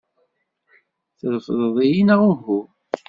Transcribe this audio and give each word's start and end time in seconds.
Trefdeḍ-iyi 1.19 2.01
neɣ 2.07 2.21
uhu? 2.31 2.59